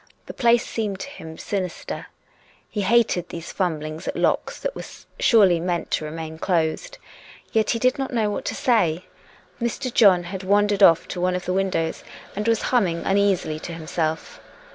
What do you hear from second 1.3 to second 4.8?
sinister. He hated these fumblings at locks that